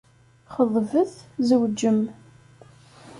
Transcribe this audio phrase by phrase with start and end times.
[0.55, 1.99] Xeḍbet, tzewǧem.